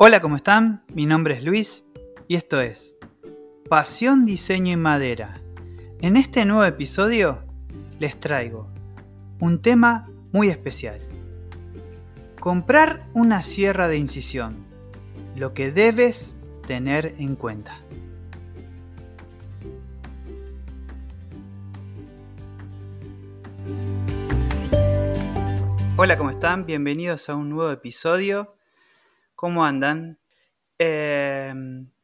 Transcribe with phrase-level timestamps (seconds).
[0.00, 0.84] Hola, ¿cómo están?
[0.94, 1.84] Mi nombre es Luis
[2.28, 2.96] y esto es
[3.68, 5.40] Pasión, Diseño y Madera.
[6.00, 7.42] En este nuevo episodio
[7.98, 8.68] les traigo
[9.40, 11.00] un tema muy especial.
[12.38, 14.64] Comprar una sierra de incisión.
[15.34, 16.36] Lo que debes
[16.68, 17.80] tener en cuenta.
[25.96, 26.66] Hola, ¿cómo están?
[26.66, 28.57] Bienvenidos a un nuevo episodio.
[29.40, 30.18] ¿Cómo andan?
[30.80, 31.54] Eh,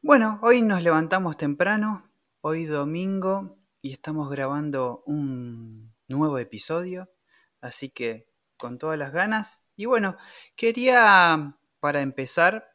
[0.01, 7.09] bueno, hoy nos levantamos temprano, hoy domingo, y estamos grabando un nuevo episodio,
[7.59, 9.61] así que con todas las ganas.
[9.75, 10.15] Y bueno,
[10.55, 12.73] quería, para empezar,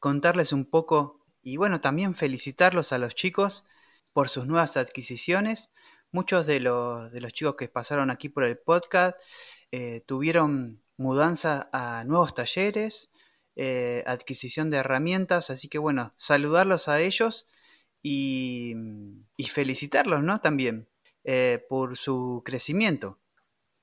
[0.00, 3.64] contarles un poco y bueno, también felicitarlos a los chicos
[4.12, 5.70] por sus nuevas adquisiciones.
[6.10, 9.16] Muchos de los, de los chicos que pasaron aquí por el podcast
[9.70, 13.09] eh, tuvieron mudanza a nuevos talleres,
[13.56, 17.46] eh, adquisición de herramientas, así que bueno, saludarlos a ellos
[18.02, 18.74] y,
[19.48, 20.40] felicitarlos, ¿no?
[20.40, 20.88] También
[21.24, 23.18] eh, por su crecimiento.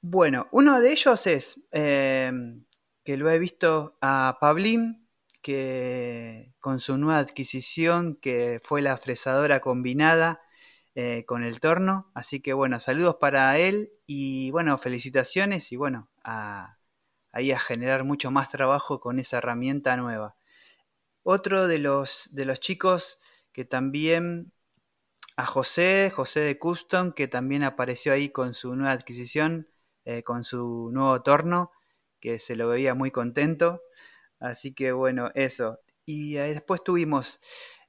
[0.01, 5.07] Bueno, uno de ellos es que lo he visto a Pablín,
[5.41, 10.41] que con su nueva adquisición, que fue la fresadora combinada,
[10.99, 12.09] eh, con el torno.
[12.15, 16.76] Así que bueno, saludos para él y bueno, felicitaciones y bueno, a,
[17.37, 20.35] ahí a generar mucho más trabajo con esa herramienta nueva.
[21.23, 23.19] Otro de los, de los chicos
[23.51, 24.51] que también,
[25.35, 29.69] a José, José de Custom, que también apareció ahí con su nueva adquisición,
[30.05, 31.71] eh, con su nuevo torno,
[32.19, 33.81] que se lo veía muy contento.
[34.39, 35.79] Así que bueno, eso.
[36.05, 37.41] Y después tuvimos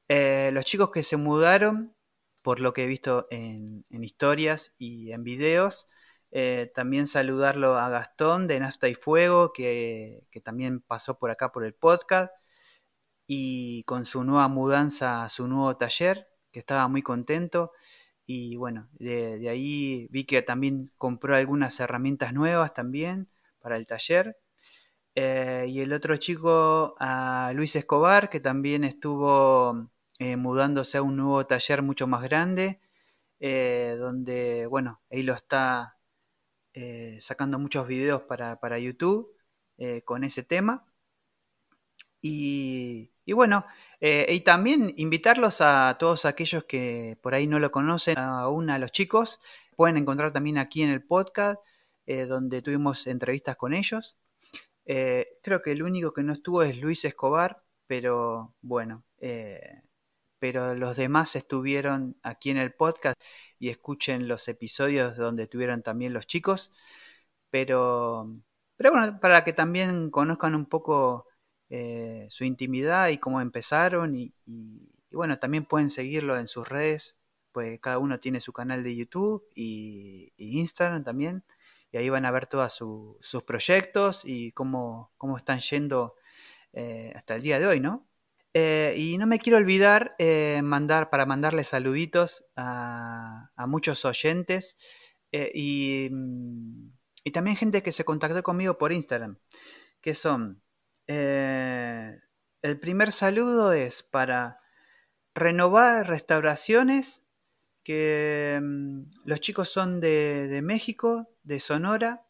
[0.08, 1.94] eh, los chicos que se mudaron
[2.42, 5.88] por lo que he visto en, historias y en videos.
[6.30, 11.64] Eh, también saludarlo a Gastón de Nafta y Fuego, que, también pasó por acá por
[11.64, 12.32] el podcast,
[13.26, 17.72] y con su nueva mudanza a su nuevo taller, que estaba muy contento.
[18.26, 23.28] Y bueno, de, ahí vi que también compró algunas herramientas nuevas también
[23.60, 24.38] para el taller.
[25.14, 31.16] Eh, y el otro chico, a Luis Escobar, que también estuvo eh, mudándose a un
[31.16, 32.80] nuevo taller mucho más grande,
[33.40, 35.97] donde, bueno, ahí lo está
[36.80, 39.34] eh, sacando muchos videos para, YouTube
[40.04, 40.84] con ese tema.
[42.20, 43.64] Y, bueno,
[44.00, 48.90] y también invitarlos a todos aquellos que por ahí no lo conocen, aún a los
[48.90, 49.40] chicos,
[49.76, 51.60] pueden encontrar también aquí en el podcast,
[52.06, 54.16] donde tuvimos entrevistas con ellos.
[54.84, 59.04] creo que el único que no estuvo es Luis Escobar, pero bueno,
[60.38, 63.20] pero los demás estuvieron aquí en el podcast
[63.58, 66.72] y escuchen los episodios donde estuvieron también los chicos.
[67.50, 68.30] Pero,
[68.76, 71.26] pero bueno, para que también conozcan un poco
[71.70, 74.34] eh, su intimidad y cómo empezaron y,
[75.12, 77.18] bueno, también pueden seguirlo en sus redes,
[77.52, 81.44] pues cada uno tiene su canal de YouTube y, Instagram también,
[81.92, 86.14] y ahí van a ver todos sus proyectos y cómo, cómo están yendo
[86.72, 88.07] eh, hasta el día de hoy, ¿no?
[88.54, 94.76] Eh, y no me quiero olvidar eh, mandar para mandarle saluditos a, muchos oyentes
[95.32, 96.88] eh, mm,
[97.24, 99.38] y, también gente que se contactó conmigo por Instagram,
[100.00, 100.62] que son,
[101.06, 102.20] el
[102.80, 104.60] primer saludo es para
[105.34, 107.26] renovar restauraciones,
[107.84, 112.24] que mm, los chicos son de, de México, de Sonora,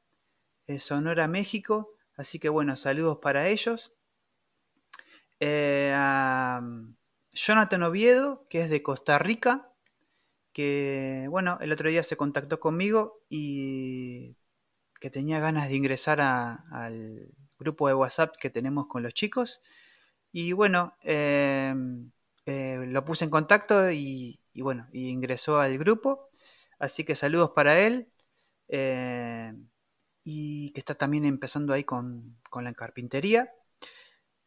[0.79, 3.98] Sonora, México, así que bueno, saludos para ellos.
[5.41, 6.61] Eh, a
[7.33, 9.73] Jonathan Oviedo, que es de Costa Rica,
[10.53, 14.37] que bueno, el otro día se contactó conmigo y
[15.01, 17.29] que tenía ganas de ingresar al
[17.59, 19.63] grupo de WhatsApp que tenemos con los chicos.
[20.33, 21.75] Y bueno, eh,
[22.47, 26.31] eh, lo puse en contacto y, bueno, ingresó al grupo.
[26.79, 28.09] Así que saludos para él.
[30.25, 33.51] y que está también empezando ahí con, con la carpintería.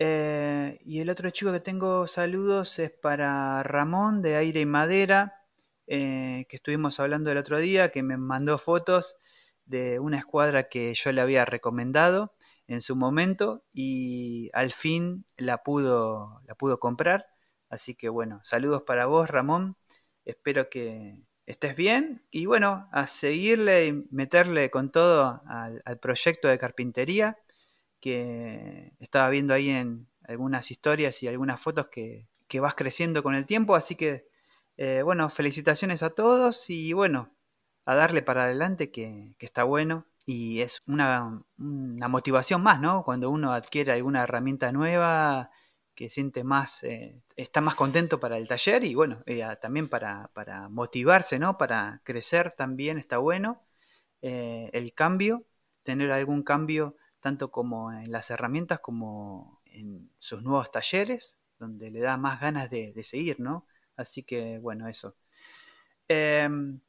[0.03, 5.45] Eh, y el otro chico que tengo saludos es para Ramón de Aire y Madera,
[5.85, 9.17] eh, que estuvimos hablando el otro día, que me mandó fotos
[9.65, 12.33] de una escuadra que yo le había recomendado
[12.65, 17.27] en su momento y al fin la pudo, la pudo comprar.
[17.69, 19.77] Así que bueno, saludos para vos Ramón,
[20.25, 26.57] espero que estés bien y bueno, a seguirle y meterle con todo al proyecto de
[26.57, 27.37] carpintería
[28.01, 32.27] que estaba viendo ahí en algunas historias y algunas fotos que,
[32.59, 33.75] vas creciendo con el tiempo.
[33.75, 34.27] Así que,
[34.75, 37.33] eh, bueno, felicitaciones a todos y bueno,
[37.85, 43.03] a darle para adelante que, está bueno y es una, motivación más, ¿no?
[43.03, 45.49] Cuando uno adquiere alguna herramienta nueva
[45.95, 49.23] que siente más, eh, está más contento para el taller y bueno,
[49.61, 51.57] también para, para, motivarse, ¿no?
[51.57, 53.63] Para crecer también está bueno.
[54.21, 55.45] el cambio,
[55.83, 62.01] tener algún cambio tanto como en las herramientas como en sus nuevos talleres, donde le
[62.01, 63.65] da más ganas de, seguir, ¿no?
[63.95, 65.15] Así que bueno, eso.
[66.07, 66.81] Em,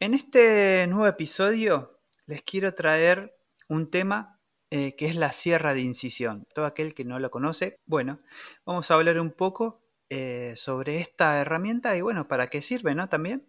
[0.00, 3.36] en este nuevo episodio les quiero traer
[3.68, 4.38] un tema
[4.70, 6.46] eh, que es la sierra de incisión.
[6.54, 8.20] Todo aquel que no lo conoce, bueno,
[8.66, 9.80] vamos a hablar un poco
[10.10, 13.08] eh, sobre esta herramienta y bueno, para qué sirve, ¿no?
[13.08, 13.46] También.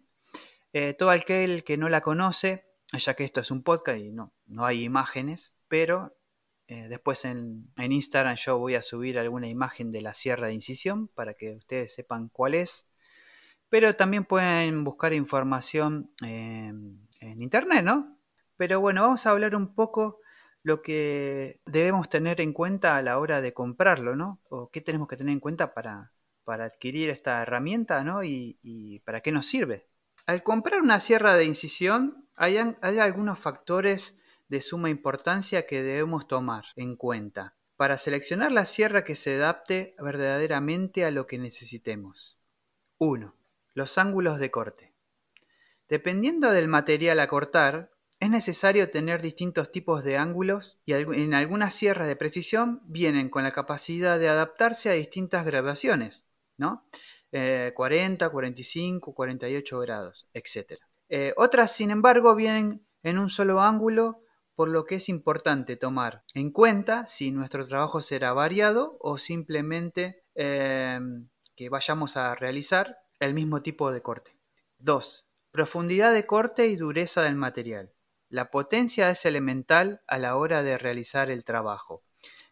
[0.72, 4.32] Eh, todo aquel que no la conoce, ya que esto es un podcast y no,
[4.46, 6.16] no hay imágenes, pero
[6.70, 11.08] eh, después en, Instagram yo voy a subir alguna imagen de la sierra de incisión
[11.08, 12.86] para que ustedes sepan cuál es.
[13.68, 18.16] Pero también pueden buscar información en internet, ¿no?
[18.56, 20.20] Pero bueno, vamos a hablar un poco
[20.62, 24.40] lo que debemos tener en cuenta a la hora de comprarlo, ¿no?
[24.48, 26.12] O qué tenemos que tener en cuenta para,
[26.46, 28.22] adquirir esta herramienta, ¿no?
[28.22, 29.88] Y, para qué nos sirve.
[30.26, 34.19] Al comprar una sierra de incisión, hay, hay algunos factores
[34.50, 39.94] de suma importancia que debemos tomar en cuenta para seleccionar la sierra que se adapte
[39.98, 42.36] verdaderamente a lo que necesitemos.
[42.98, 43.34] 1.
[43.74, 44.92] Los ángulos de corte.
[45.88, 51.72] Dependiendo del material a cortar, es necesario tener distintos tipos de ángulos y en algunas
[51.72, 56.26] sierras de precisión vienen con la capacidad de adaptarse a distintas graduaciones,
[56.58, 56.84] ¿no?
[57.30, 60.80] 40, 45, 48 grados, etc.
[61.08, 64.24] Eh, otras, sin embargo, vienen en un solo ángulo
[64.60, 70.22] por lo que es importante tomar en cuenta si nuestro trabajo será variado o simplemente
[70.34, 74.36] em, que vayamos a realizar el mismo tipo de corte.
[74.80, 75.26] 2.
[75.50, 77.94] Profundidad de corte y dureza del material.
[78.28, 82.04] La potencia es elemental a la hora de realizar el trabajo.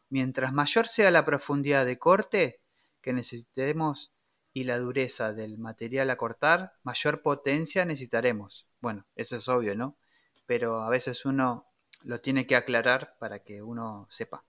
[0.08, 2.62] Mientras mayor sea la profundidad de corte
[3.02, 4.14] que necesitemos
[4.54, 8.66] y la dureza del material a cortar, mayor potencia necesitaremos.
[8.80, 9.98] Bueno, eso es obvio, ¿no?
[10.46, 11.67] Pero a veces uno
[12.02, 14.44] lo tiene que aclarar para que uno sepa.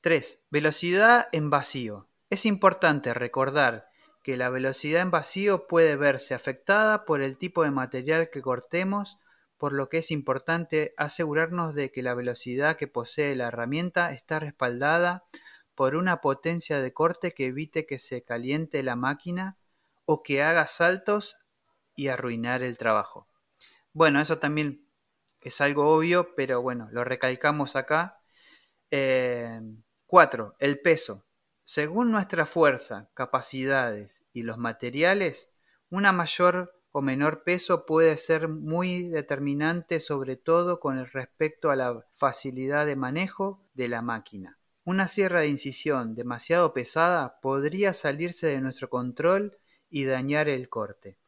[0.00, 0.40] 3.
[0.50, 2.08] Velocidad en vacío.
[2.30, 3.88] Es importante recordar
[4.22, 9.18] que la velocidad en vacío puede verse afectada por el tipo de material que cortemos,
[9.58, 14.40] por lo que es importante asegurarnos de que la velocidad que posee la herramienta está
[14.40, 15.24] respaldada
[15.74, 19.56] por una potencia de corte que evite que se caliente la máquina
[20.06, 21.36] o que haga saltos
[21.96, 23.28] y arruinar el trabajo.
[23.92, 24.83] Bueno, eso también
[25.44, 28.20] es algo obvio, pero bueno, lo recalcamos acá.
[28.90, 28.90] 4.
[28.90, 31.24] Eh, el peso.
[31.62, 35.50] Según nuestra fuerza, capacidades y los materiales,
[35.90, 42.06] una mayor o menor peso puede ser muy determinante sobre todo con respecto a la
[42.14, 44.58] facilidad de manejo de la máquina.
[44.84, 49.58] Una sierra de incisión demasiado pesada podría salirse de nuestro control
[49.90, 51.18] y dañar el corte.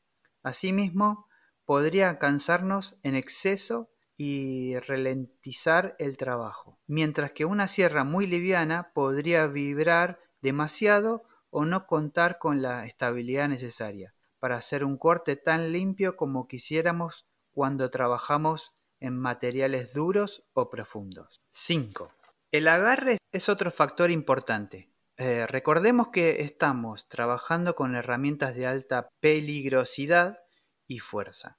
[0.42, 1.26] Asimismo,
[1.64, 9.46] podría cansarnos en exceso y ralentizar el trabajo, mientras que una sierra muy liviana podría
[9.46, 16.16] vibrar demasiado o no contar con la estabilidad necesaria para hacer un corte tan limpio
[16.16, 21.42] como quisiéramos cuando trabajamos en materiales duros o profundos.
[21.52, 22.12] 5.
[22.52, 24.90] El agarre es otro factor importante.
[25.18, 30.38] Eh, recordemos que estamos trabajando con herramientas de alta peligrosidad
[30.87, 31.58] y fuerza.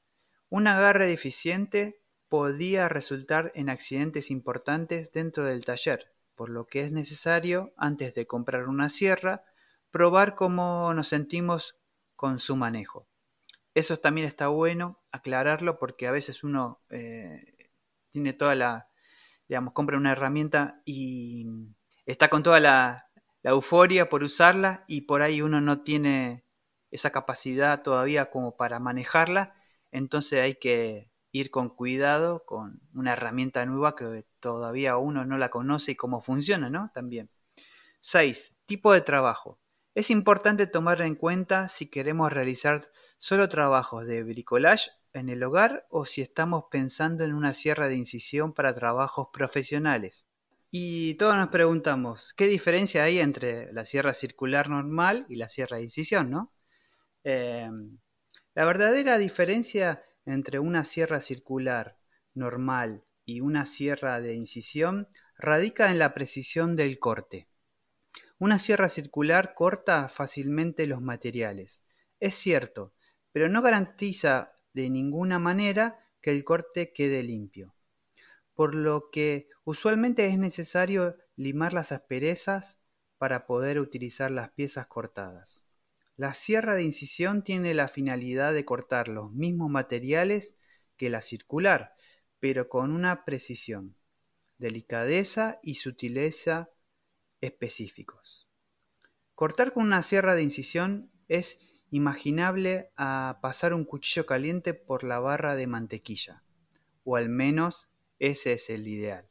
[0.49, 6.91] Un agarre deficiente podía resultar en accidentes importantes dentro del taller, por lo que es
[6.91, 9.43] necesario, antes de comprar una sierra,
[9.91, 11.77] probar cómo nos sentimos
[12.15, 13.07] con su manejo.
[13.73, 17.69] Eso también está bueno aclararlo porque a veces uno eh,
[18.11, 18.89] tiene toda la,
[19.47, 21.47] digamos, compra una herramienta y
[22.05, 23.09] está con toda la,
[23.43, 26.43] la euforia por usarla y por ahí uno no tiene
[26.91, 29.55] esa capacidad todavía como para manejarla,
[29.91, 35.49] entonces hay que ir con cuidado con una herramienta nueva que todavía uno no la
[35.49, 36.91] conoce y cómo funciona, ¿no?
[36.93, 37.29] También.
[38.01, 38.57] 6.
[38.65, 39.59] Tipo de trabajo.
[39.95, 45.87] Es importante tomar en cuenta si queremos realizar solo trabajos de bricolage en el hogar
[45.89, 50.27] o si estamos pensando en una sierra de incisión para trabajos profesionales.
[50.69, 55.77] Y todos nos preguntamos, ¿qué diferencia hay entre la sierra circular normal y la sierra
[55.77, 56.53] de incisión, no?
[57.23, 57.69] Eh,
[58.53, 61.97] la verdadera diferencia entre una sierra circular
[62.33, 65.07] normal y una sierra de incisión
[65.37, 67.47] radica en la precisión del corte.
[68.37, 71.81] Una sierra circular corta fácilmente los materiales,
[72.19, 72.93] es cierto,
[73.31, 77.73] pero no garantiza de ninguna manera que el corte quede limpio,
[78.53, 82.79] por lo que usualmente es necesario limar las asperezas
[83.17, 85.66] para poder utilizar las piezas cortadas.
[86.17, 90.57] La sierra de incisión tiene la finalidad de cortar los mismos materiales
[90.97, 91.93] que la circular,
[92.39, 93.95] pero con una precisión,
[94.57, 96.71] delicadeza y sutileza
[97.39, 98.49] específicos.
[99.35, 101.59] Cortar con una sierra de incisión es
[101.91, 106.43] imaginable a pasar un cuchillo caliente por la barra de mantequilla,
[107.03, 109.29] o al menos ese es el ideal,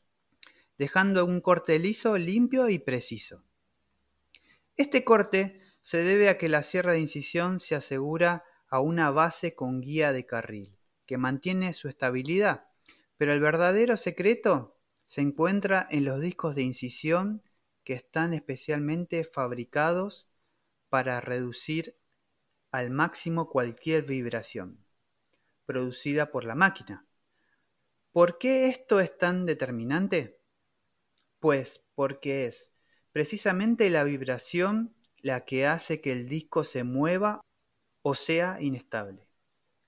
[0.78, 3.42] dejando un corte liso, limpio y preciso.
[4.76, 9.54] Este corte se debe a que la sierra de incisión se asegura a una base
[9.54, 10.76] con guía de carril,
[11.06, 12.66] que mantiene su estabilidad,
[13.16, 17.44] pero el verdadero secreto se encuentra en los discos de incisión
[17.84, 20.28] que están especialmente fabricados
[20.88, 21.96] para reducir
[22.72, 24.84] al máximo cualquier vibración
[25.66, 27.06] producida por la máquina.
[28.10, 30.40] ¿Por qué esto es tan determinante?
[31.38, 32.74] Pues porque es
[33.12, 34.95] precisamente la vibración
[35.26, 37.40] la que hace que el disco se mueva
[38.02, 39.28] o sea inestable.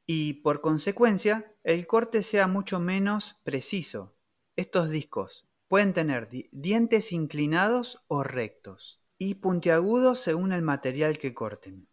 [0.05, 4.17] Y por consecuencia, el corte sea mucho menos preciso.
[4.57, 11.87] Estos discos pueden tener dientes inclinados o rectos y puntiagudos según el material que corten.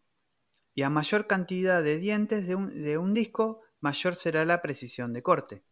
[0.73, 5.13] Y a mayor cantidad de dientes de un, de un disco, mayor será la precisión
[5.13, 5.63] de corte.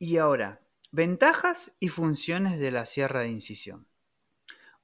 [0.00, 3.86] Y ahora, ventajas y funciones de la sierra de incisión.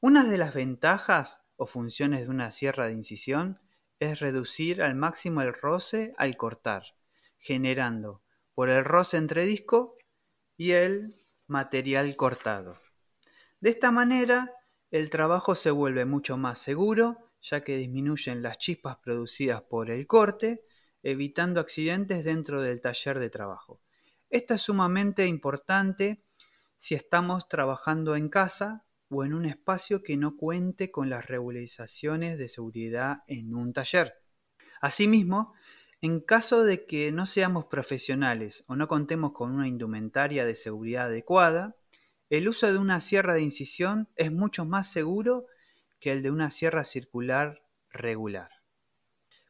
[0.00, 3.60] Una de las ventajas o funciones de una sierra de incisión
[3.98, 6.96] es reducir al máximo el roce al cortar,
[7.38, 8.22] generando
[8.54, 9.96] por el roce entre disco
[10.56, 12.78] y el material cortado.
[13.60, 14.52] De esta manera,
[14.90, 20.06] el trabajo se vuelve mucho más seguro, ya que disminuyen las chispas producidas por el
[20.06, 20.64] corte,
[21.02, 23.80] evitando accidentes dentro del taller de trabajo.
[24.30, 26.24] Esto es sumamente importante
[26.76, 28.84] si estamos trabajando en casa
[29.14, 34.14] o en un espacio que no cuente con las regularizaciones de seguridad en un taller.
[34.80, 35.54] Asimismo,
[36.00, 41.06] en caso de que no seamos profesionales o no contemos con una indumentaria de seguridad
[41.06, 41.76] adecuada,
[42.28, 45.46] el uso de una sierra de incisión es mucho más seguro
[46.00, 48.50] que el de una sierra circular regular.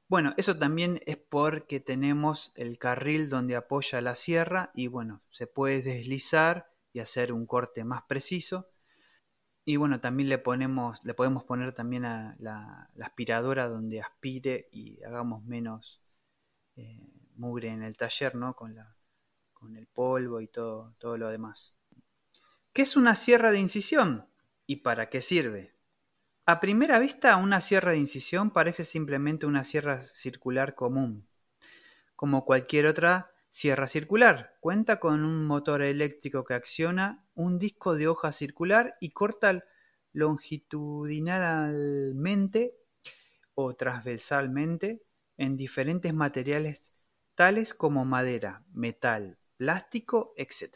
[0.09, 5.47] Bueno, eso también es porque tenemos el carril donde apoya la sierra y bueno, se
[5.47, 8.69] puede deslizar y hacer un corte más preciso
[9.65, 15.03] y bueno, también le ponemos, le podemos poner también a la, aspiradora donde aspire y
[15.03, 16.03] hagamos menos
[16.77, 17.01] eh,
[17.37, 18.55] mugre en el taller, ¿no?
[18.55, 18.95] Con, la,
[19.53, 21.75] con el polvo y todo, todo lo demás.
[22.75, 24.27] ¿Qué es una sierra de incisión?
[24.67, 25.75] ¿Y para qué sirve?
[26.45, 31.27] A primera vista, una sierra de incisión parece simplemente una sierra circular común,
[32.17, 34.57] como cualquier otra sierra circular.
[34.59, 39.63] Cuenta con un motor eléctrico que acciona un disco de hoja circular y corta
[40.13, 42.75] longitudinalmente
[43.55, 45.05] o transversalmente
[45.37, 46.91] en diferentes materiales
[47.37, 50.75] tales como madera, metal, plástico, etc.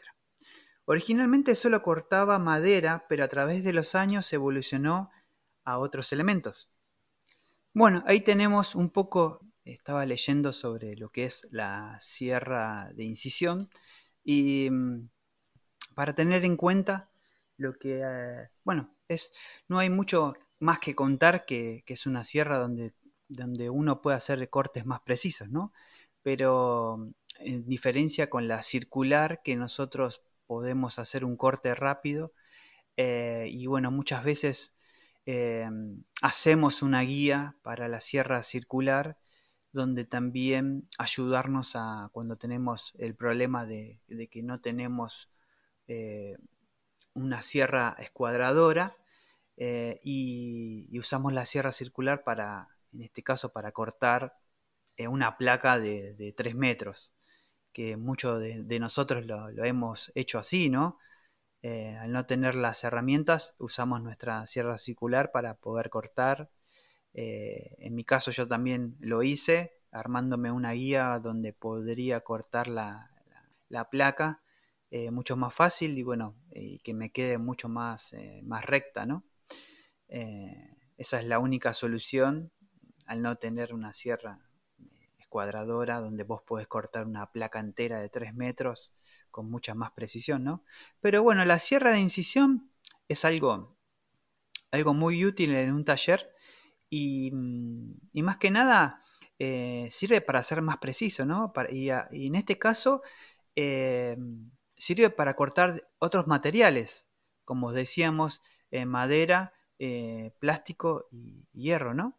[0.85, 5.11] Originalmente solo cortaba madera, pero a través de los años evolucionó
[5.65, 6.69] a otros elementos.
[7.73, 13.69] Bueno, ahí tenemos un poco, estaba leyendo sobre lo que es la sierra de incisión
[14.23, 15.09] y mm,
[15.95, 17.09] para tener en cuenta
[17.57, 19.31] lo que, eh, bueno, es,
[19.67, 22.93] no hay mucho más que contar que, es una sierra donde,
[23.27, 25.73] donde uno puede hacer cortes más precisos, ¿no?
[26.23, 27.05] Pero
[27.39, 32.33] en diferencia con la circular, que nosotros podemos hacer un corte rápido
[32.97, 34.75] eh, y bueno, muchas veces
[35.25, 35.69] eh,
[36.21, 39.17] hacemos una guía para la sierra circular
[39.71, 45.29] donde también ayudarnos a cuando tenemos el problema de, que no tenemos
[45.87, 46.37] eh,
[47.13, 48.97] una sierra escuadradora
[49.57, 54.35] eh, y, usamos la sierra circular para, en este caso, para cortar
[54.97, 57.13] eh, una placa de, de, 3 metros,
[57.73, 60.97] que muchos de, nosotros lo, hemos hecho así, ¿no?
[61.61, 66.49] al no tener las herramientas, usamos nuestra sierra circular para poder cortar.
[67.21, 73.11] En mi caso yo también lo hice, armándome una guía donde podría cortar la,
[73.69, 74.41] la placa
[74.91, 79.05] eh, mucho más fácil y bueno, y que me quede mucho más, eh, más recta,
[79.05, 79.23] ¿no?
[80.07, 82.51] Eh, esa es la única solución
[83.05, 84.39] al no tener una sierra
[85.19, 88.91] escuadradora donde vos podés cortar una placa entera de 3 metros
[89.29, 90.63] con mucha más precisión, ¿no?
[91.01, 92.71] Pero bueno, la sierra de incisión
[93.07, 93.77] es algo,
[94.71, 96.33] algo muy útil en un taller
[96.89, 99.01] y, mm, y más que nada
[99.89, 101.53] sirve para ser más preciso, ¿no?
[101.69, 103.01] y, en este caso
[104.79, 107.07] sirve para cortar otros materiales,
[107.45, 108.41] como decíamos,
[108.71, 112.17] eh, madera, eh, plástico y hierro, ¿no?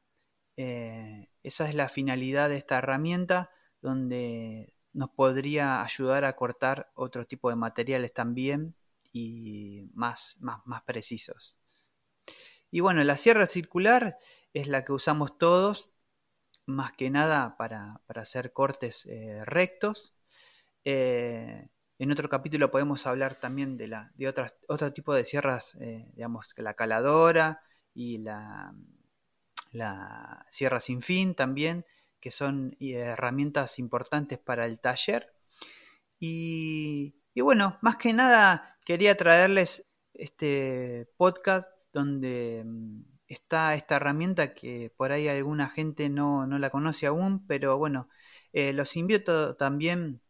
[0.56, 3.50] Eh, esa es la finalidad de esta herramienta
[3.80, 8.76] donde nos podría ayudar a cortar otro tipo de materiales también
[9.12, 11.56] y más, más, más precisos.
[12.70, 14.18] Y bueno, la sierra circular
[14.52, 15.90] es la que usamos todos,
[16.66, 20.14] más que nada para, hacer cortes eh, rectos.
[20.84, 25.76] Eh, en otro capítulo podemos hablar también de, la, de otras, otro tipo de sierras,
[25.80, 27.60] eh, digamos, la caladora
[27.94, 28.74] y la,
[29.72, 31.84] la sierra sin fin también,
[32.20, 35.32] que son herramientas importantes para el taller.
[36.18, 44.54] Y, y bueno, más que nada quería traerles este podcast donde mm, está esta herramienta
[44.54, 48.08] que por ahí alguna gente no, la conoce aún, pero bueno,
[48.52, 50.20] eh, los invito también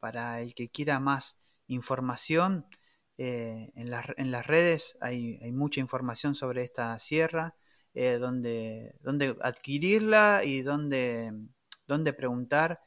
[0.00, 2.66] para el que quiera más información.
[3.18, 7.54] Eh, en, las, en, las, redes hay, mucha información sobre esta sierra,
[7.94, 11.32] eh, donde, donde, adquirirla y donde,
[11.86, 12.80] donde preguntar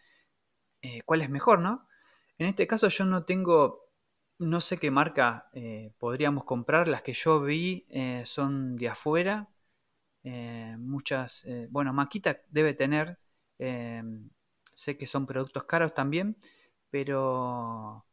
[1.06, 1.88] cuál es mejor, ¿no?
[2.38, 3.85] En este caso yo no tengo
[4.40, 6.88] no sé qué marca eh, podríamos comprar.
[6.88, 9.50] Las que yo vi eh, son de afuera.
[10.24, 13.20] Eh, muchas, bueno, Maquita debe tener.
[14.76, 16.38] sé que son productos caros también,
[16.90, 18.06] pero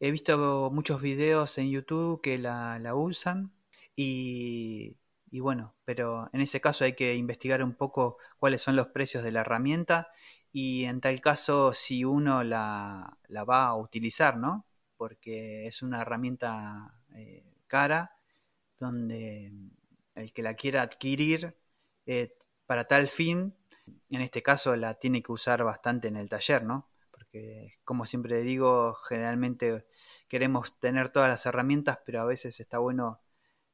[0.00, 3.52] he visto muchos videos en YouTube que la, usan
[3.96, 4.96] y,
[5.30, 9.24] y, bueno, pero en ese caso hay que investigar un poco cuáles son los precios
[9.24, 10.08] de la herramienta
[10.52, 14.66] y en tal caso si uno la, la va a utilizar, ¿no?
[15.00, 18.18] Porque es una herramienta eh, cara
[18.78, 19.50] donde
[20.14, 21.56] el que la quiera adquirir
[22.04, 23.56] eh, para tal fin,
[24.10, 26.90] en este caso la tiene que usar bastante en el taller, ¿no?
[27.10, 29.86] Porque como siempre digo, generalmente
[30.28, 33.22] queremos tener todas las herramientas, pero a veces está bueno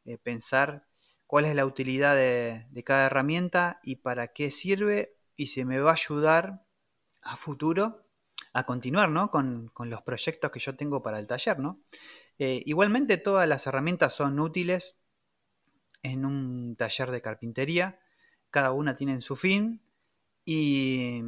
[0.04, 0.86] eh, pensar
[1.26, 5.80] cuál es la utilidad de, de, cada herramienta y para qué sirve y si me
[5.80, 6.62] va a ayudar
[7.20, 8.05] a futuro
[8.52, 9.30] a continuar ¿no?
[9.30, 11.58] con, los proyectos que yo tengo para el taller.
[11.58, 11.80] ¿no?
[12.38, 14.96] Eh, igualmente todas las herramientas son útiles
[16.02, 17.98] en un taller de carpintería,
[18.50, 19.82] cada una tiene su fin
[20.44, 21.20] y,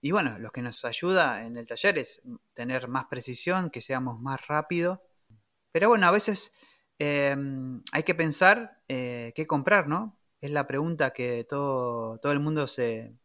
[0.00, 2.22] y bueno, lo que nos ayuda en el taller es
[2.54, 5.00] tener más precisión, que seamos más rápidos.
[5.72, 6.52] Pero bueno, a veces
[6.98, 10.16] em, hay que pensar eh, qué comprar, ¿no?
[10.40, 13.16] Es la pregunta que todo, todo el mundo se,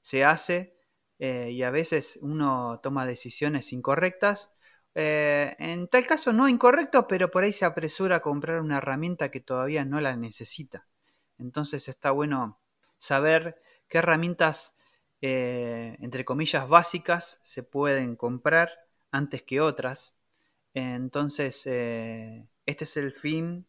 [0.00, 0.79] se hace
[1.20, 4.50] eh, y a veces uno toma decisiones incorrectas.
[4.94, 9.30] Eh, en tal caso no incorrecto, pero por ahí se apresura a comprar una herramienta
[9.30, 10.88] que todavía no la necesita.
[11.38, 12.58] Entonces está bueno
[12.98, 14.74] saber qué herramientas,
[15.20, 18.70] eh, entre comillas, básicas se pueden comprar
[19.10, 20.16] antes que otras.
[20.72, 23.66] Entonces, este es el fin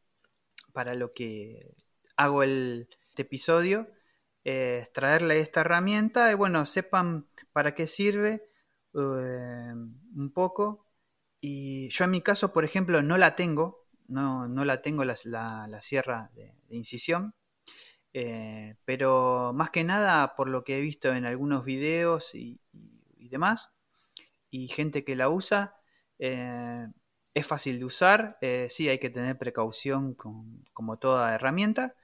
[0.74, 1.76] para lo que
[2.16, 3.88] hago el, este episodio
[4.44, 8.44] eh, traerle esta herramienta y bueno, sepan para qué sirve
[8.94, 10.88] eh, un poco.
[11.40, 15.16] Y yo en mi caso, por ejemplo, no la tengo, no, no la tengo la,
[15.26, 17.36] la, sierra de, incisión,
[18.14, 22.60] eh, pero más que nada por lo que he visto en algunos videos y,
[23.18, 23.72] demás,
[24.50, 25.78] y gente que la usa,
[26.20, 28.38] es fácil de usar,
[28.70, 31.96] sí hay que tener precaución con, como toda herramienta,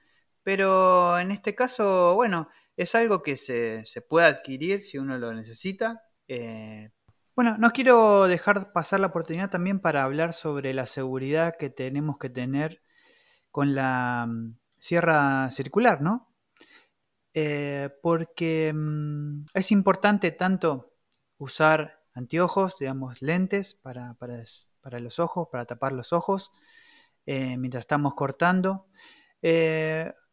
[0.48, 6.04] pero en este caso, bueno, es algo que se, puede adquirir si uno lo necesita.
[6.26, 6.90] Eh,
[7.36, 12.18] bueno, no quiero dejar pasar la oportunidad también para hablar sobre la seguridad que tenemos
[12.18, 12.82] que tener
[13.52, 16.34] con la mm, sierra circular, ¿no?
[17.34, 20.94] Eh, porque mm, es importante tanto
[21.40, 26.54] usar anteojos, digamos, lentes para, para, los ojos, para tapar los ojos
[27.26, 28.88] eh, mientras estamos cortando.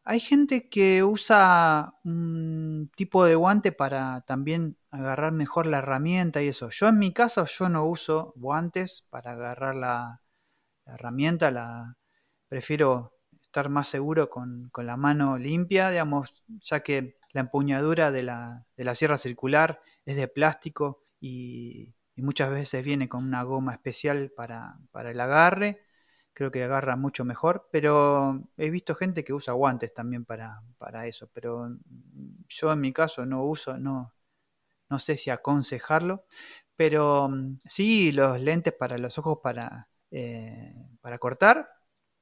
[0.06, 6.48] Hay gente que usa un tipo de guante para también agarrar mejor la herramienta y
[6.48, 6.68] eso.
[6.70, 10.20] Yo en mi caso yo no uso guantes para agarrar la,
[10.86, 11.96] herramienta, la
[12.48, 18.66] prefiero estar más seguro con, la mano limpia, digamos, ya que la empuñadura de la,
[18.76, 24.30] de la sierra circular es de plástico y, muchas veces viene con una goma especial
[24.36, 25.80] para, para el agarre
[26.35, 31.07] creo que agarra mucho mejor, pero he visto gente que usa guantes también para, para
[31.07, 31.70] eso, pero
[32.49, 34.12] yo en mi caso no uso, no,
[34.90, 36.27] no sé si aconsejarlo,
[36.77, 41.70] pero mm, sí los lentes para los ojos para, eh, para cortar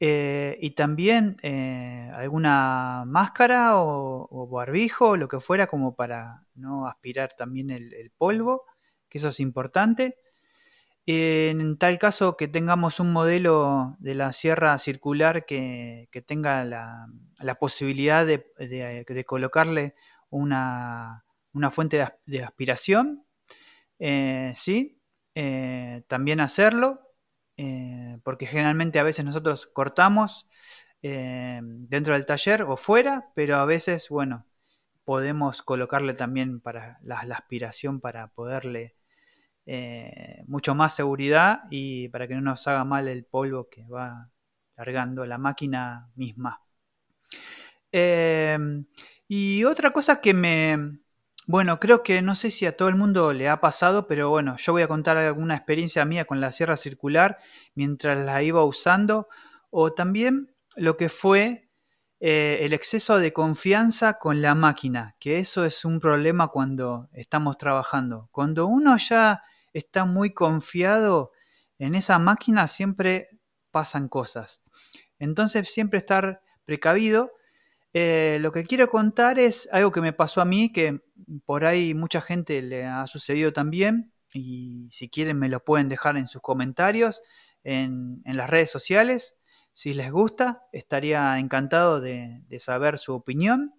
[0.00, 7.34] eh, y también eh, alguna máscara o, barbijo, lo que fuera, como para no aspirar
[7.36, 8.64] también el polvo,
[9.08, 10.16] que eso es importante.
[11.04, 18.24] En tal caso que tengamos un modelo de la sierra circular que, tenga la, posibilidad
[18.24, 19.94] de, colocarle
[20.30, 21.24] una,
[21.72, 23.26] fuente de, aspiración,
[23.98, 25.00] eh, ¿sí?
[25.34, 27.00] Eh, también hacerlo,
[27.56, 30.48] eh, porque generalmente a veces nosotros cortamos
[31.02, 34.46] dentro del taller o fuera, pero a veces, bueno,
[35.04, 38.94] podemos colocarle también para la aspiración para poderle
[39.66, 44.28] eh, mucho más seguridad y para que no nos haga mal el polvo que va
[44.76, 46.60] largando la máquina misma.
[47.92, 48.86] Em,
[49.28, 50.98] y otra cosa que me,
[51.46, 54.56] bueno, creo que no sé si a todo el mundo le ha pasado, pero bueno,
[54.56, 57.38] yo voy a contar alguna experiencia mía con la sierra circular
[57.74, 59.28] mientras la iba usando,
[59.70, 61.68] o también lo que fue
[62.20, 67.58] eh, el exceso de confianza con la máquina, que eso es un problema cuando estamos
[67.58, 68.28] trabajando.
[68.30, 71.32] Cuando uno ya está muy confiado
[71.78, 73.28] en esa máquina, siempre
[73.70, 74.62] pasan cosas.
[75.18, 77.32] Entonces, siempre estar precavido.
[77.92, 81.00] Eh, lo que quiero contar es algo que me pasó a mí, que
[81.44, 86.16] por ahí mucha gente le ha sucedido también, y si quieren me lo pueden dejar
[86.16, 87.22] en sus comentarios,
[87.64, 89.36] en, las redes sociales.
[89.72, 93.74] Si les gusta, estaría encantado de saber su opinión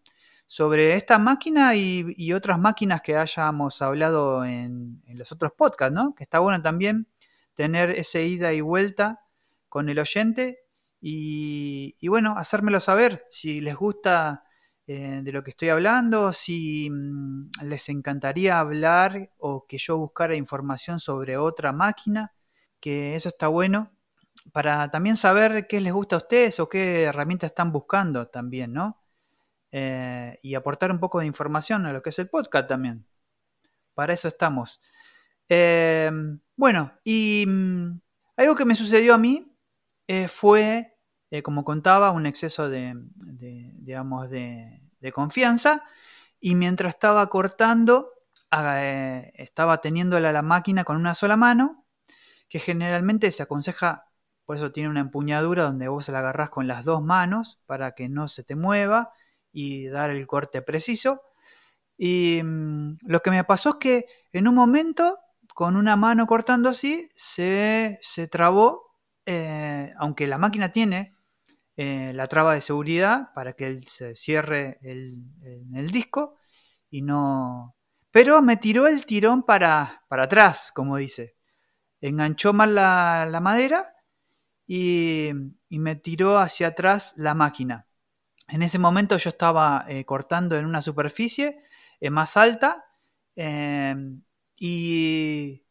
[0.48, 6.14] sobre esta máquina y, otras máquinas que hayamos hablado en, los otros podcasts, ¿no?
[6.16, 7.08] Que está bueno también
[7.54, 9.22] tener ese ida y vuelta
[9.70, 10.60] con el oyente
[11.02, 14.44] y, bueno, hacérmelo saber si les gusta
[14.88, 20.36] eh, de lo que estoy hablando, si mm, les encantaría hablar o que yo buscara
[20.36, 22.34] información sobre otra máquina,
[22.80, 23.92] que eso está bueno
[24.52, 29.03] para también saber qué les gusta a ustedes o qué herramientas están buscando también, ¿no?
[29.76, 33.08] Eh, y aportar un poco de información a lo que es el podcast también.
[33.96, 34.80] Para eso estamos.
[35.50, 36.12] Eh,
[36.56, 38.00] bueno, y mm,
[38.38, 39.52] algo que me sucedió a mí
[40.08, 40.94] eh, fue,
[41.44, 44.80] como contaba, un exceso de, digamos, de,
[45.12, 45.84] confianza.
[46.40, 48.12] Y mientras estaba cortando,
[49.34, 51.88] estaba teniéndola la máquina con una sola mano,
[52.48, 54.06] que generalmente se aconseja,
[54.46, 58.08] por eso tiene una empuñadura donde vos la agarrás con las dos manos para que
[58.08, 59.14] no se te mueva
[59.54, 61.22] y dar el corte preciso.
[61.98, 65.20] Y mm, lo que me pasó es que en un momento,
[65.54, 71.16] con una mano cortando así, se, se trabó, eh, aunque la máquina tiene
[71.76, 75.24] eh, la traba de seguridad para que él se cierre el,
[75.74, 76.36] el, disco
[76.90, 77.76] y no...
[78.12, 81.36] Pero me tiró el tirón para, para atrás, como dice.
[82.00, 83.96] Enganchó mal la, la madera
[84.68, 85.32] y,
[85.70, 87.88] y me tiró hacia atrás la máquina.
[88.48, 91.64] En ese momento yo estaba eh, cortando en una superficie
[92.00, 92.86] eh, más alta
[93.36, 94.22] em,
[94.58, 95.64] y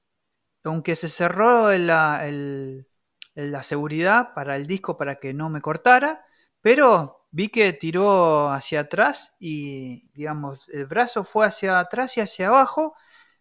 [0.65, 2.23] aunque se cerró la,
[3.35, 6.25] la, seguridad para el disco para que no me cortara,
[6.61, 12.49] pero vi que tiró hacia atrás y digamos el brazo fue hacia atrás y hacia
[12.49, 12.95] abajo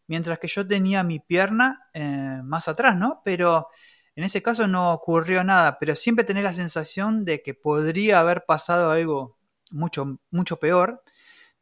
[0.07, 3.21] mientras que yo tenía mi pierna eh, más atrás, ¿no?
[3.23, 3.69] Pero
[4.15, 8.43] en ese caso no ocurrió nada, pero siempre tenés la sensación de que podría haber
[8.45, 9.37] pasado algo
[9.71, 11.01] mucho, mucho peor.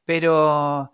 [0.05, 0.91] Pero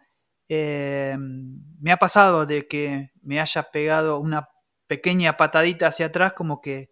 [0.49, 4.49] eh, me ha pasado de que me haya pegado una
[4.87, 6.91] pequeña patadita hacia atrás, como que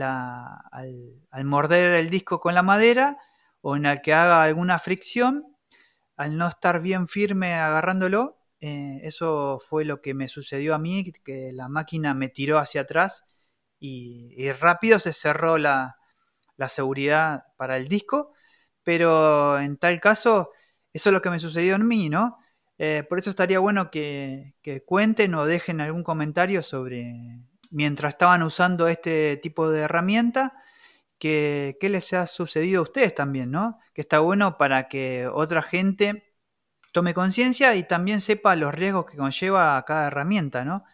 [0.00, 3.18] al, morder el disco con la madera
[3.60, 5.56] o en el que haga alguna fricción,
[6.16, 11.12] al no estar bien firme agarrándolo, eh, eso fue lo que me sucedió a mí,
[11.24, 13.24] que la máquina me tiró hacia atrás
[13.78, 15.96] y, rápido se cerró la,
[16.68, 18.32] seguridad para el disco,
[18.82, 20.52] pero en tal caso,
[20.92, 22.38] eso es lo que me sucedió en mí, ¿no?
[22.78, 24.54] Eh, por eso estaría bueno que,
[24.86, 27.14] cuenten o dejen algún comentario sobre
[27.70, 30.54] mientras estaban usando este tipo de herramienta,
[31.18, 33.78] que, qué les ha sucedido a ustedes también, ¿no?
[33.94, 36.34] Que está bueno para que otra gente
[36.92, 40.84] tome conciencia y también sepa los riesgos que conlleva cada herramienta, ¿no?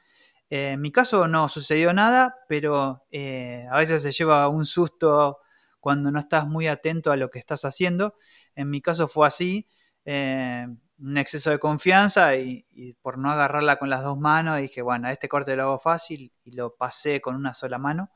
[0.52, 5.38] Eh, en mi caso no sucedió nada, pero eh, a veces se lleva un susto
[5.80, 8.16] cuando no estás muy atento a lo que estás haciendo.
[8.54, 9.66] En mi caso fue así,
[10.04, 10.66] eh,
[10.98, 12.66] un exceso de confianza y,
[13.00, 16.50] por no agarrarla con las dos manos dije, bueno, este corte lo hago fácil y
[16.52, 18.10] lo pasé con una sola mano.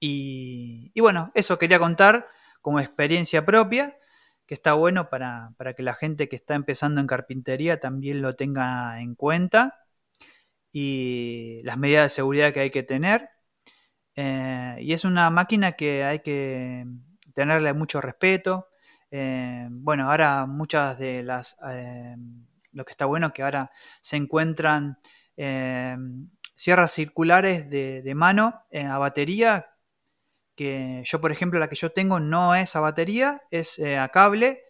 [0.00, 2.26] Y, bueno, eso quería contar
[2.62, 3.98] como experiencia propia,
[4.46, 8.34] que está bueno para, para que la gente que está empezando en carpintería también lo
[8.34, 9.76] tenga en cuenta
[10.72, 13.30] y las medidas de seguridad que hay que tener.
[14.16, 16.84] Eh, y es una máquina que hay que
[17.34, 18.68] tenerle mucho respeto.
[19.10, 21.56] Eh, bueno, ahora muchas de las...
[21.68, 22.16] Eh,
[22.72, 24.98] lo que está bueno que ahora se encuentran
[26.54, 29.70] sierras circulares de, mano a batería,
[30.54, 34.62] que yo por ejemplo la que yo tengo no es a batería, es a cable,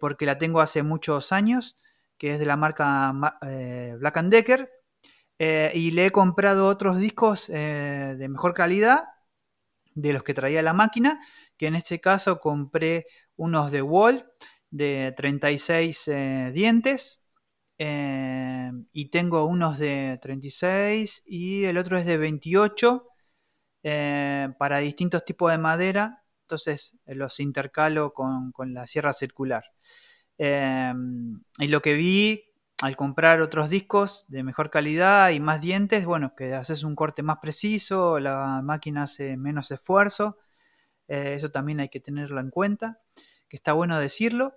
[0.00, 1.78] porque la tengo hace muchos años,
[2.18, 3.12] que es de la marca
[3.98, 4.70] Black Decker,
[5.40, 9.04] y le he comprado otros discos de mejor calidad
[9.94, 11.20] de los que traía la máquina,
[11.56, 14.26] que en este caso compré unos de Walt
[14.70, 17.20] de 36 eh, dientes
[17.78, 23.06] eh, y tengo unos de 36 y el otro es de 28
[23.82, 29.64] eh, para distintos tipos de madera, entonces los intercalo con, con la sierra circular.
[30.38, 32.49] y lo que vi
[32.80, 37.22] al comprar otros discos de mejor calidad y más dientes, bueno, que haces un corte
[37.22, 40.38] más preciso, la máquina hace menos esfuerzo,
[41.06, 42.98] eh, eso también hay que tenerlo en cuenta,
[43.48, 44.54] que está bueno decirlo.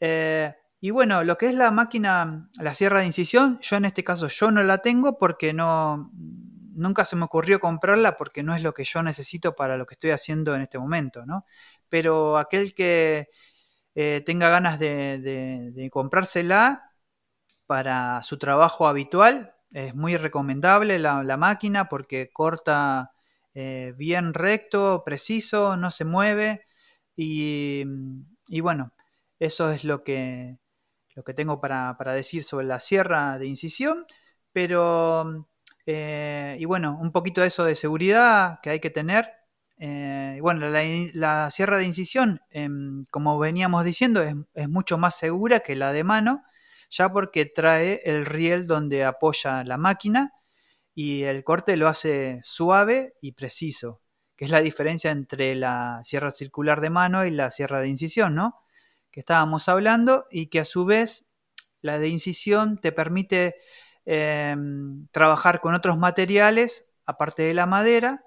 [0.00, 4.02] Eh, y bueno, lo que es la máquina, la sierra de incisión, yo en este
[4.02, 6.10] caso yo no la tengo porque no,
[6.74, 9.94] nunca se me ocurrió comprarla porque no es lo que yo necesito para lo que
[9.94, 11.44] estoy haciendo en este momento, ¿no?
[11.88, 13.28] Pero aquel que
[13.94, 16.91] eh, tenga ganas de comprársela,
[17.72, 19.54] para su trabajo habitual.
[19.70, 23.12] Es muy recomendable la, máquina porque corta
[23.54, 26.66] eh, bien recto, preciso, no se mueve.
[27.16, 27.82] Y,
[28.60, 28.92] bueno,
[29.38, 30.58] eso es lo que,
[31.14, 34.04] lo que tengo para, decir sobre la sierra de incisión.
[34.52, 35.48] Pero,
[35.86, 39.30] eh, y bueno, un poquito de eso de seguridad que hay que tener.
[39.78, 45.74] Eh, bueno, la, sierra de incisión, em, como veníamos diciendo, es, mucho más segura que
[45.74, 46.44] la de mano
[46.92, 50.34] ya porque trae el riel donde apoya la máquina
[50.94, 54.02] y el corte lo hace suave y preciso,
[54.36, 58.34] que es la diferencia entre la sierra circular de mano y la sierra de incisión,
[58.34, 58.56] ¿no?
[59.10, 61.24] Que estábamos hablando y que a su vez
[61.80, 63.56] la de incisión te permite
[64.04, 68.22] em, trabajar con otros materiales aparte de la madera,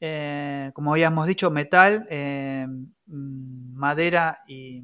[0.00, 4.82] eh, como habíamos dicho, metal, em, madera y,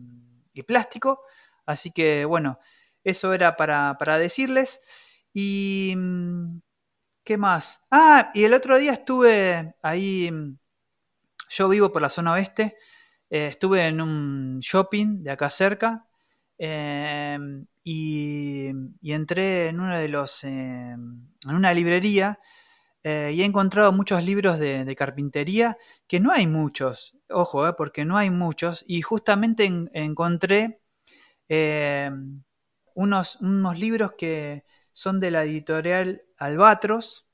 [0.55, 1.21] y, plástico.
[1.67, 2.59] Así que bueno,
[3.05, 4.81] eso era para, decirles.
[5.33, 5.95] Y...
[5.97, 6.61] Mm,
[7.25, 7.81] ¿Qué más?
[7.91, 10.59] Ah, y el otro día estuve ahí, mm,
[11.51, 12.77] yo vivo por la zona oeste,
[13.31, 16.07] eh, estuve en un shopping de acá cerca
[16.59, 18.71] em, y,
[19.03, 22.39] entré en uno de los, em, en una librería
[23.05, 28.05] eh, y he encontrado muchos libros de, carpintería, que no hay muchos, ojo, eh, porque
[28.05, 30.81] no hay muchos, y justamente encontré
[31.49, 32.43] em,
[32.95, 37.27] unos, unos libros que son de la editorial Albatros.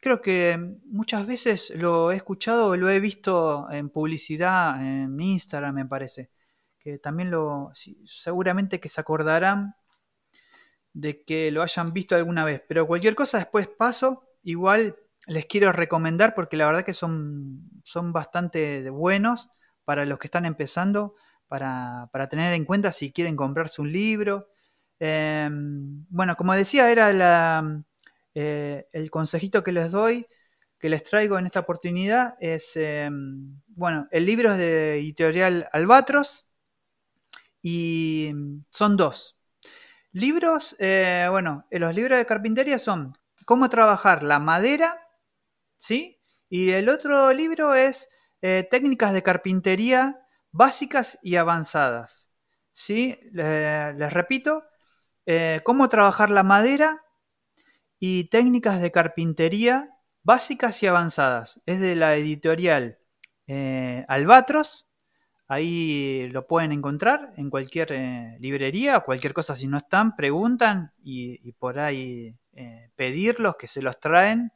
[0.00, 5.74] Creo que muchas veces lo he escuchado o lo he visto en publicidad en Instagram,
[5.74, 6.30] me parece.
[6.78, 7.72] Que también lo.
[8.06, 9.74] seguramente que se acordarán
[10.92, 12.62] de que lo hayan visto alguna vez.
[12.66, 14.24] Pero cualquier cosa después paso.
[14.42, 14.96] Igual
[15.26, 19.50] les quiero recomendar porque la verdad que son, son bastante buenos
[19.84, 21.14] para los que están empezando,
[21.46, 24.48] para, para tener en cuenta si quieren comprarse un libro
[25.00, 27.10] Em, bueno, como decía, era
[28.34, 30.26] eh, el consejito que les doy,
[30.78, 36.46] que les traigo en esta oportunidad, es, em, bueno, el libro es de editorial Albatros
[37.62, 38.32] y
[38.70, 39.38] son dos.
[40.12, 43.14] Libros, eh, bueno, los libros de carpintería son
[43.46, 45.00] cómo trabajar la madera,
[45.78, 46.20] ¿sí?
[46.48, 48.10] Y el otro libro es
[48.42, 50.20] eh, técnicas de carpintería
[50.52, 52.32] básicas y avanzadas,
[52.72, 53.18] ¿sí?
[53.32, 54.64] les repito,
[55.26, 57.02] eh, cómo trabajar la madera
[57.98, 59.90] y técnicas de carpintería
[60.22, 61.60] básicas y avanzadas.
[61.66, 62.98] Es de la editorial
[63.46, 64.86] eh, Albatros.
[65.48, 71.52] Ahí lo pueden encontrar en cualquier eh, librería, cualquier cosa si no están, preguntan y,
[71.52, 72.36] por ahí
[72.94, 74.52] pedirlos, que se los traen.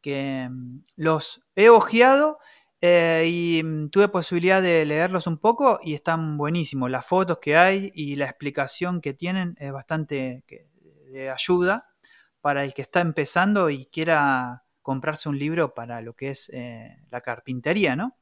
[0.00, 2.38] Que mm, los he ojeado
[2.86, 6.90] eh, y mm, tuve posibilidad de leerlos un poco y están buenísimos.
[6.90, 10.44] Las fotos que hay y la explicación que tienen es bastante
[11.10, 11.88] de ayuda
[12.42, 16.98] para el que está empezando y quiera comprarse un libro para lo que es eh,
[17.10, 18.18] la carpintería, ¿no?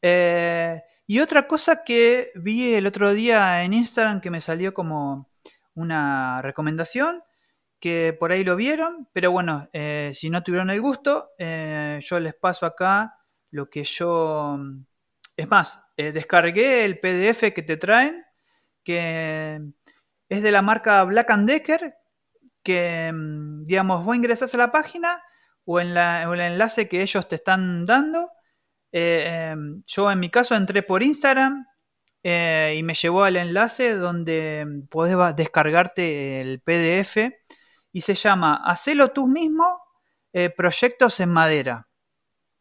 [0.00, 5.28] Eh, y otra cosa que vi el otro día en Instagram que me salió como
[5.74, 7.22] una recomendación
[7.84, 12.18] que por ahí lo vieron, pero bueno, eh, si no tuvieron el gusto, eh, yo
[12.18, 13.18] les paso acá
[13.50, 14.56] lo que yo...
[14.58, 14.86] Mm,
[15.36, 18.24] es más, eh, descargué el PDF que te traen,
[18.82, 19.60] que
[20.30, 21.94] es de la marca Black Decker,
[22.62, 25.22] que, mm, digamos, vos ingresás a la página
[25.66, 28.30] o en, la, el enlace que ellos te están dando.
[28.92, 31.66] Yo en mi caso entré por Instagram
[32.22, 37.18] y me llevó al enlace donde mm, podés descargarte el PDF
[37.94, 39.80] y se llama Hacelo tú mismo,
[40.56, 41.88] proyectos en madera.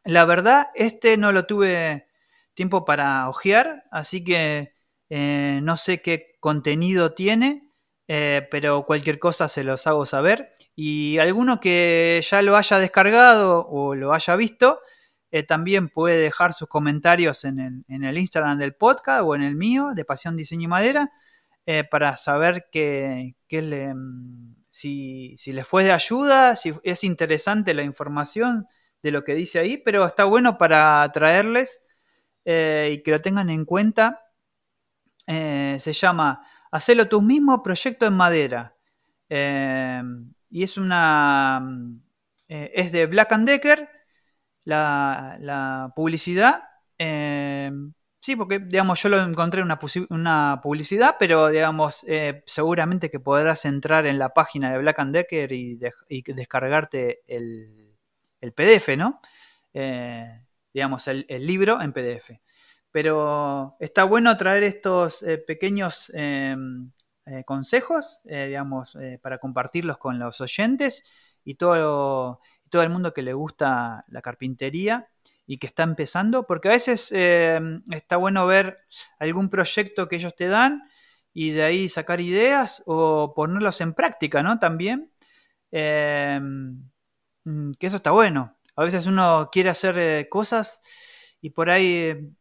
[0.05, 2.07] La verdad, este no lo tuve
[2.53, 4.75] tiempo para hojear, así que
[5.09, 7.67] no sé qué contenido tiene,
[8.05, 10.53] pero cualquier cosa se los hago saber.
[10.75, 14.79] Y alguno que ya lo haya descargado o lo haya visto,
[15.33, 19.93] eh, también puede dejar sus comentarios en el, Instagram del podcast o en el mío,
[19.95, 21.11] de Pasión Diseño y Madera,
[21.65, 28.67] eh, para saber que, mm, si, les fue de ayuda, si es interesante la información
[29.01, 31.81] de lo que dice ahí, pero está bueno para traerles
[32.45, 34.21] eh, y que lo tengan en cuenta.
[35.27, 38.75] se llama Hacelo tú mismo, proyecto en madera
[40.53, 41.59] y es una.
[41.59, 42.01] Mm,
[42.47, 43.89] eh, es de Black and Decker,
[44.65, 46.63] la, publicidad.
[48.23, 53.09] Eh, sí, porque, digamos, yo lo encontré en una, una publicidad, pero, digamos, eh, seguramente
[53.09, 55.77] que podrás entrar en la página de Black Decker y,
[56.27, 57.95] descargarte el,
[58.55, 59.21] PDF, ¿no?
[60.73, 62.39] digamos, el, el, libro en PDF.
[62.91, 66.11] Pero está bueno traer estos pequeños
[67.25, 71.03] eh, consejos, eh, digamos, eh, para compartirlos con los oyentes
[71.45, 75.07] y todo, todo el mundo que le gusta la carpintería
[75.45, 78.79] y que está empezando, porque a veces está bueno ver
[79.19, 80.83] algún proyecto que ellos te dan
[81.33, 84.59] y de ahí sacar ideas o ponerlos en práctica, ¿no?
[84.59, 85.11] También,
[85.71, 88.55] mm, que eso está bueno.
[88.75, 90.81] A veces uno quiere hacer cosas
[91.41, 92.31] y por ahí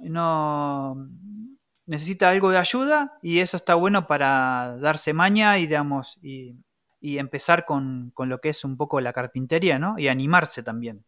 [0.00, 1.08] no,
[1.86, 6.56] necesita algo de ayuda y eso está bueno para darse maña y, digamos, y,
[7.00, 9.98] empezar con, lo que es un poco la carpintería, ¿no?
[9.98, 11.04] Y animarse también.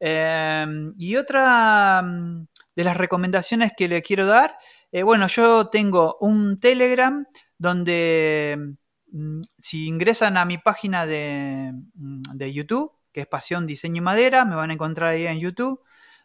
[0.00, 4.56] Em, y otra mm, de las recomendaciones que le quiero dar,
[4.92, 7.26] eh, bueno, yo tengo un Telegram
[7.58, 8.76] donde
[9.12, 14.00] mm, si ingresan a mi página de, mm, de YouTube, que es Pasión Diseño y
[14.00, 15.82] Madera, me van a encontrar ahí en YouTube,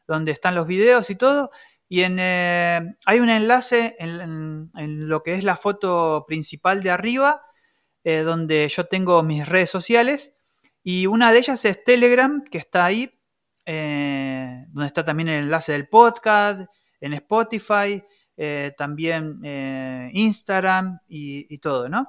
[0.08, 1.52] donde están los videos y todo.
[1.88, 4.70] Y eh, hay un enlace en,
[5.08, 7.44] lo que es la foto principal de arriba,
[8.04, 10.34] eh, donde yo tengo mis redes sociales.
[10.84, 13.20] Y una de ellas es Telegram, que está ahí,
[13.66, 16.62] eh, donde está también el enlace del podcast,
[17.00, 18.04] en Spotify,
[18.78, 19.40] también
[20.14, 22.08] Instagram y, todo, ¿no?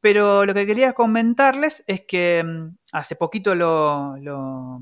[0.00, 4.80] Pero lo que quería comentarles es que mm, hace poquito lo, lo,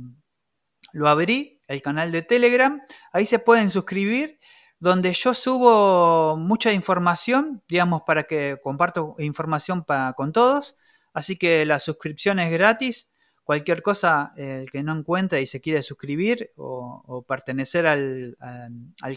[0.93, 2.81] lo abrí el canal de Telegram.
[3.13, 4.39] Ahí se pueden suscribir,
[4.79, 9.85] donde yo subo mucha información, digamos, para que comparto información
[10.17, 10.77] con todos.
[11.13, 13.09] Así que la suscripción es gratis.
[13.45, 18.37] Cualquier cosa, el que no encuentre y se quiere suscribir o, pertenecer al,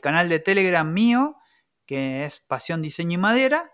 [0.01, 1.37] canal de Telegram mío,
[1.85, 3.71] que es Pasión Diseño y Madera,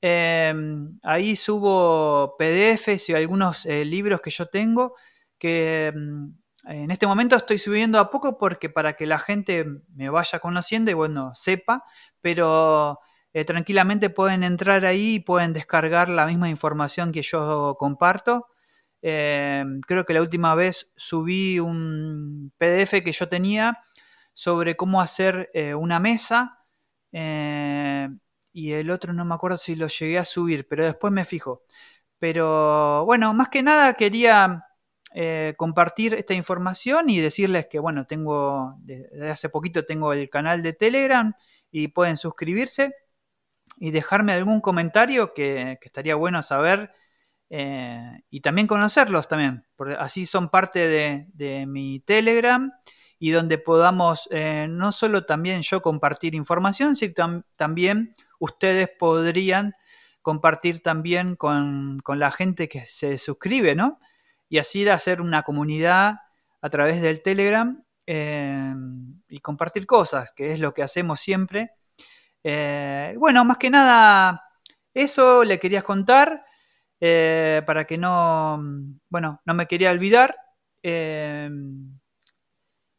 [0.00, 4.94] em, ahí subo PDFs y algunos eh, libros que yo tengo
[5.38, 10.10] que em, en este momento estoy subiendo a poco porque para que la gente me
[10.10, 11.84] vaya conociendo y bueno, sepa,
[12.20, 13.00] pero
[13.32, 18.46] eh, tranquilamente pueden entrar ahí y pueden descargar la misma información que yo comparto.
[19.02, 23.78] Eh, creo que la última vez subí un PDF que yo tenía
[24.34, 26.58] sobre cómo hacer eh, una mesa
[28.52, 31.64] y el otro no me acuerdo si lo llegué a subir, pero después me fijo.
[32.18, 34.64] Pero bueno, más que nada quería
[35.14, 40.62] eh, compartir esta información y decirles que, bueno, tengo, desde hace poquito tengo el canal
[40.62, 41.34] de Telegram
[41.70, 42.94] y pueden suscribirse
[43.78, 46.92] y dejarme algún comentario que, estaría bueno saber
[47.52, 52.72] eh, y también conocerlos también, porque así son parte de, mi Telegram
[53.18, 59.74] y donde podamos eh, no solo también yo compartir información, sino también ustedes podrían
[60.22, 63.98] compartir también con, con la gente que se suscribe, ¿no?
[64.48, 66.20] y así de hacer una comunidad
[66.60, 68.74] a través del Telegram eh,
[69.28, 71.72] y compartir cosas, que es lo que hacemos siempre.
[72.42, 74.42] Bueno, más que nada,
[74.94, 76.44] eso le quería contar
[77.00, 78.62] eh, para que no,
[79.08, 80.36] bueno, no me quería olvidar.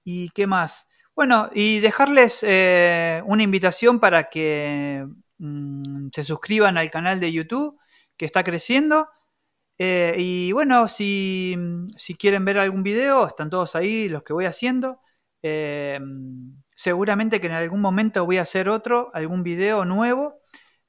[0.04, 0.88] ¿Y qué más?
[1.16, 5.06] Bueno, y dejarles una invitación para que
[5.38, 7.80] mm, se suscriban al canal de YouTube
[8.18, 9.10] que está creciendo.
[9.84, 11.58] Eh, y bueno, si,
[12.20, 15.02] quieren ver algún video, están todos ahí los que voy haciendo.
[15.41, 15.99] Eh,
[16.76, 20.41] seguramente que en algún momento voy a hacer otro, algún video nuevo.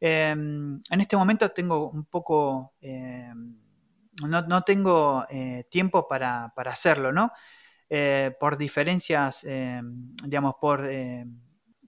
[0.05, 2.75] Eh, en este momento tengo un poco,
[4.29, 5.25] no, tengo
[5.71, 7.33] tiempo para, hacerlo, ¿no?
[8.41, 9.47] por diferencias,
[10.25, 10.91] digamos, por,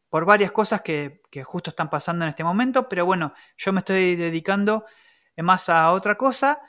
[0.08, 3.80] por varias cosas que, que justo están pasando en este momento, pero bueno, yo me
[3.80, 4.84] estoy dedicando
[5.36, 6.62] más a otra cosa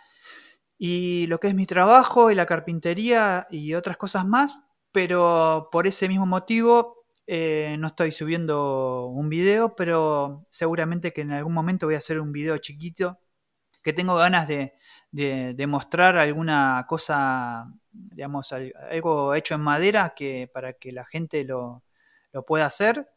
[0.80, 5.86] y lo que es mi trabajo y la carpintería y otras cosas más, pero por
[5.86, 6.95] ese mismo motivo
[7.28, 12.20] eh, no estoy subiendo un video, pero seguramente que en algún momento voy a hacer
[12.20, 13.20] un video chiquito
[13.84, 14.74] que tengo ganas de,
[15.68, 21.84] mostrar alguna cosa, digamos, algo hecho en madera que para que la gente lo,
[22.48, 23.08] pueda hacer.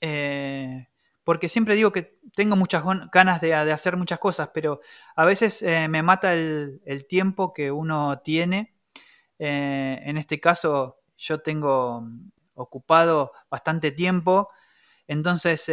[0.00, 0.88] Eh,
[1.24, 2.82] porque siempre digo que tengo muchas
[3.12, 4.80] ganas de, hacer muchas cosas, pero
[5.16, 8.74] a veces eh, me mata el, tiempo que uno tiene.
[9.38, 12.08] En este caso, yo tengo
[12.58, 14.50] ocupado bastante tiempo,
[15.06, 15.68] entonces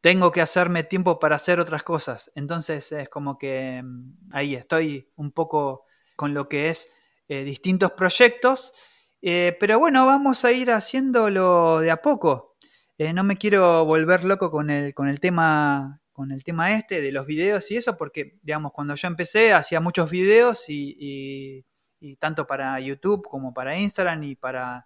[0.00, 2.30] tengo que hacerme tiempo para hacer otras cosas.
[2.34, 5.84] Entonces es como que mm, ahí estoy un poco
[6.16, 6.90] con lo que es
[7.28, 8.72] eh, distintos proyectos.
[9.20, 12.56] Eh, pero bueno, vamos a ir haciéndolo de a poco.
[12.98, 17.00] Eh, no me quiero volver loco con el, con el tema con el tema este
[17.00, 21.64] de los videos y eso, porque digamos, cuando yo empecé hacía muchos videos y,
[22.00, 24.84] y tanto para YouTube como para Instagram y para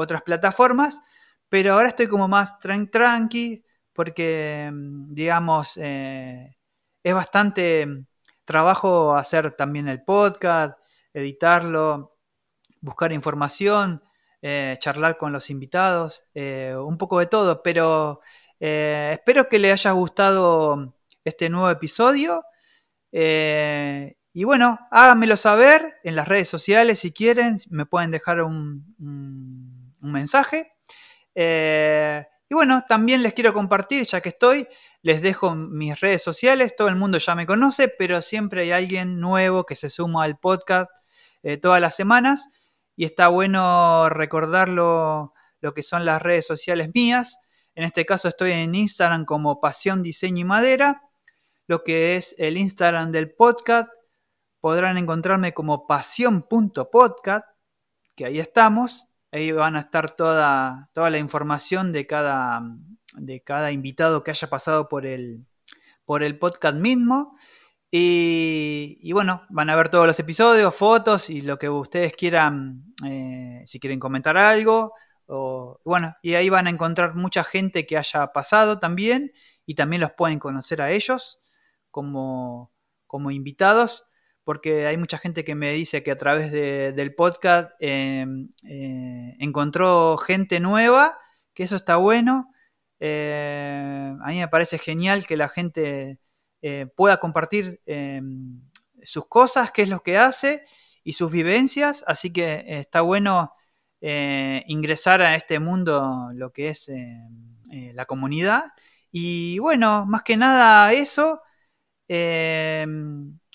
[0.00, 1.00] otras plataformas,
[1.48, 6.56] pero ahora estoy como más tranqui, porque, mm, digamos, eh,
[7.02, 8.06] es bastante mm,
[8.46, 10.78] trabajo hacer también el podcast,
[11.12, 12.16] editarlo,
[12.80, 14.02] buscar información,
[14.42, 18.20] eh, charlar con los invitados, eh, un poco de todo, pero
[18.58, 20.94] espero que les haya gustado
[21.24, 22.44] este nuevo episodio.
[24.32, 28.94] y bueno, háganmelo saber en las redes sociales si quieren, me pueden dejar un
[30.02, 30.72] mensaje.
[32.50, 34.66] Y bueno, también les quiero compartir, ya que estoy,
[35.02, 39.20] les dejo mis redes sociales, todo el mundo ya me conoce, pero siempre hay alguien
[39.20, 40.90] nuevo que se suma al podcast
[41.44, 42.48] eh, todas las semanas
[42.96, 47.38] y está bueno recordarlo lo que son las redes sociales mías.
[47.76, 51.02] En este caso estoy en Instagram como Pasión Diseño y Madera,
[51.68, 53.88] lo que es el Instagram del podcast.
[54.60, 57.46] Podrán encontrarme como pasión.podcast,
[58.16, 59.06] que ahí estamos.
[59.32, 62.62] Ahí van a estar toda, toda la información de cada,
[63.14, 65.46] de cada invitado que haya pasado por el,
[66.04, 67.36] por el podcast mismo.
[67.92, 73.62] Y, bueno, van a ver todos los episodios, fotos y lo que ustedes quieran, eh,
[73.66, 74.94] si quieren comentar algo.
[75.26, 79.32] O, bueno, y ahí van a encontrar mucha gente que haya pasado también
[79.66, 81.40] y también los pueden conocer a ellos
[81.90, 82.72] como,
[83.06, 84.04] como invitados
[84.44, 90.16] porque hay mucha gente que me dice que a través del podcast em, eh, encontró
[90.18, 91.18] gente nueva,
[91.54, 92.52] que eso está bueno.
[93.00, 96.18] Eh, a mí me parece genial que la gente
[96.62, 97.80] eh, pueda compartir
[99.02, 100.64] sus cosas, qué es lo que hace
[101.04, 103.52] y sus vivencias, así que está bueno
[104.02, 106.90] ingresar a este mundo, lo que es
[107.70, 108.64] la comunidad.
[109.12, 111.40] Y bueno, más que nada eso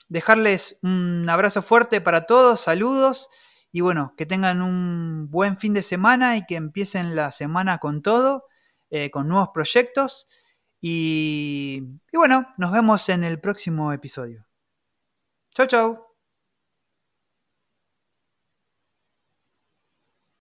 [0.08, 3.30] dejarles un abrazo fuerte para todos, saludos
[3.72, 8.02] y bueno, que tengan un buen fin de semana y que empiecen la semana con
[8.02, 8.46] todo,
[8.90, 10.28] eh, con nuevos proyectos
[10.80, 11.82] y,
[12.12, 14.46] y bueno, nos vemos en el próximo episodio.
[15.56, 16.15] Chau, chau.